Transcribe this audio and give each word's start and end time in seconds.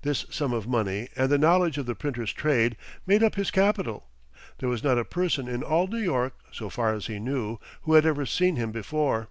This 0.00 0.24
sum 0.30 0.54
of 0.54 0.66
money 0.66 1.10
and 1.14 1.28
the 1.28 1.36
knowledge 1.36 1.76
of 1.76 1.84
the 1.84 1.94
printer's 1.94 2.32
trade 2.32 2.74
made 3.06 3.22
up 3.22 3.34
his 3.34 3.50
capital. 3.50 4.08
There 4.60 4.68
was 4.70 4.82
not 4.82 4.96
a 4.96 5.04
person 5.04 5.46
in 5.46 5.62
all 5.62 5.86
New 5.88 5.98
York, 6.00 6.34
so 6.50 6.70
far 6.70 6.94
as 6.94 7.04
he 7.06 7.18
knew, 7.18 7.58
who 7.82 7.92
had 7.92 8.06
ever 8.06 8.24
seen 8.24 8.56
him 8.56 8.72
before. 8.72 9.28